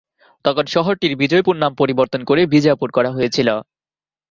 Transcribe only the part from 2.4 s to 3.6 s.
বিজাপুর করা হয়েছিল।